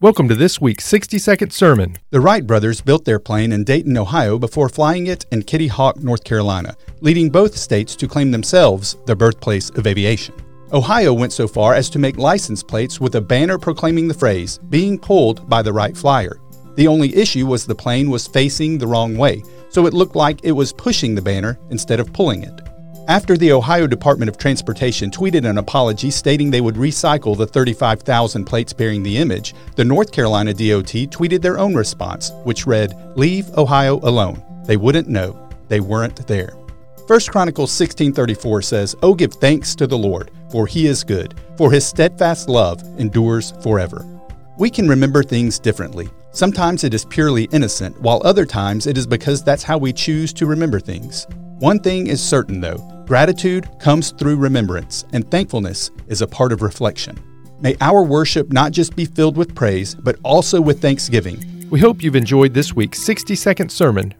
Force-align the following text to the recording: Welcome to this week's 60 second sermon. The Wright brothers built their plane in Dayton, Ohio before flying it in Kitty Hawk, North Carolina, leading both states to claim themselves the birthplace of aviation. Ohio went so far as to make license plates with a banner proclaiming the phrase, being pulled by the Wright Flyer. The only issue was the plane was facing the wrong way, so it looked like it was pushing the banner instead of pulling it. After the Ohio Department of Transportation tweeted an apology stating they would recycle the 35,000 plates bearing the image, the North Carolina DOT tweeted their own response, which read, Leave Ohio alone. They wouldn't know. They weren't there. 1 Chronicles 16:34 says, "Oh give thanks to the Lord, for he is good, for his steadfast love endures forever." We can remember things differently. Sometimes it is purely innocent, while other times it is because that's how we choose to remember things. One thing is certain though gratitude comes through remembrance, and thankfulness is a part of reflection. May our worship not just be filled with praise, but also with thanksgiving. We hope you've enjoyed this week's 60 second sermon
Welcome 0.00 0.28
to 0.28 0.34
this 0.34 0.60
week's 0.60 0.84
60 0.86 1.18
second 1.18 1.52
sermon. 1.52 1.96
The 2.10 2.20
Wright 2.20 2.44
brothers 2.44 2.80
built 2.80 3.04
their 3.04 3.20
plane 3.20 3.52
in 3.52 3.62
Dayton, 3.62 3.96
Ohio 3.96 4.40
before 4.40 4.68
flying 4.68 5.06
it 5.06 5.24
in 5.30 5.44
Kitty 5.44 5.68
Hawk, 5.68 6.02
North 6.02 6.24
Carolina, 6.24 6.76
leading 7.00 7.30
both 7.30 7.56
states 7.56 7.94
to 7.96 8.08
claim 8.08 8.32
themselves 8.32 8.96
the 9.06 9.14
birthplace 9.14 9.70
of 9.70 9.86
aviation. 9.86 10.34
Ohio 10.72 11.12
went 11.12 11.32
so 11.32 11.46
far 11.46 11.74
as 11.74 11.88
to 11.90 12.00
make 12.00 12.16
license 12.18 12.60
plates 12.60 13.00
with 13.00 13.14
a 13.14 13.20
banner 13.20 13.56
proclaiming 13.56 14.08
the 14.08 14.14
phrase, 14.14 14.58
being 14.68 14.98
pulled 14.98 15.48
by 15.48 15.62
the 15.62 15.72
Wright 15.72 15.96
Flyer. 15.96 16.40
The 16.74 16.88
only 16.88 17.14
issue 17.14 17.46
was 17.46 17.64
the 17.64 17.74
plane 17.76 18.10
was 18.10 18.26
facing 18.26 18.78
the 18.78 18.88
wrong 18.88 19.16
way, 19.16 19.44
so 19.68 19.86
it 19.86 19.94
looked 19.94 20.16
like 20.16 20.40
it 20.42 20.52
was 20.52 20.72
pushing 20.72 21.14
the 21.14 21.22
banner 21.22 21.56
instead 21.70 22.00
of 22.00 22.12
pulling 22.12 22.42
it. 22.42 22.60
After 23.06 23.36
the 23.36 23.52
Ohio 23.52 23.86
Department 23.86 24.30
of 24.30 24.38
Transportation 24.38 25.10
tweeted 25.10 25.44
an 25.44 25.58
apology 25.58 26.10
stating 26.10 26.50
they 26.50 26.62
would 26.62 26.76
recycle 26.76 27.36
the 27.36 27.46
35,000 27.46 28.46
plates 28.46 28.72
bearing 28.72 29.02
the 29.02 29.18
image, 29.18 29.54
the 29.76 29.84
North 29.84 30.10
Carolina 30.10 30.54
DOT 30.54 31.10
tweeted 31.10 31.42
their 31.42 31.58
own 31.58 31.74
response, 31.74 32.32
which 32.44 32.66
read, 32.66 32.94
Leave 33.14 33.50
Ohio 33.58 34.00
alone. 34.04 34.42
They 34.64 34.78
wouldn't 34.78 35.06
know. 35.06 35.38
They 35.68 35.80
weren't 35.80 36.26
there. 36.26 36.54
1 37.06 37.20
Chronicles 37.28 37.70
16:34 37.72 38.62
says, 38.62 38.96
"Oh 39.02 39.12
give 39.12 39.34
thanks 39.34 39.74
to 39.74 39.86
the 39.86 39.98
Lord, 39.98 40.30
for 40.48 40.66
he 40.66 40.86
is 40.86 41.04
good, 41.04 41.34
for 41.58 41.70
his 41.70 41.84
steadfast 41.84 42.48
love 42.48 42.82
endures 42.96 43.52
forever." 43.60 44.06
We 44.58 44.70
can 44.70 44.88
remember 44.88 45.22
things 45.22 45.58
differently. 45.58 46.08
Sometimes 46.32 46.84
it 46.84 46.94
is 46.94 47.04
purely 47.04 47.48
innocent, 47.52 48.00
while 48.00 48.22
other 48.24 48.46
times 48.46 48.86
it 48.86 48.96
is 48.96 49.06
because 49.06 49.42
that's 49.42 49.62
how 49.62 49.76
we 49.76 49.92
choose 49.92 50.32
to 50.32 50.46
remember 50.46 50.80
things. 50.80 51.26
One 51.58 51.78
thing 51.78 52.06
is 52.06 52.22
certain 52.22 52.62
though 52.62 52.93
gratitude 53.06 53.68
comes 53.78 54.12
through 54.12 54.36
remembrance, 54.36 55.04
and 55.12 55.30
thankfulness 55.30 55.90
is 56.08 56.22
a 56.22 56.26
part 56.26 56.52
of 56.52 56.62
reflection. 56.62 57.18
May 57.60 57.76
our 57.80 58.02
worship 58.02 58.52
not 58.52 58.72
just 58.72 58.96
be 58.96 59.04
filled 59.04 59.36
with 59.36 59.54
praise, 59.54 59.94
but 59.94 60.18
also 60.22 60.60
with 60.60 60.82
thanksgiving. 60.82 61.68
We 61.70 61.80
hope 61.80 62.02
you've 62.02 62.16
enjoyed 62.16 62.54
this 62.54 62.74
week's 62.74 63.02
60 63.02 63.34
second 63.34 63.70
sermon 63.70 64.14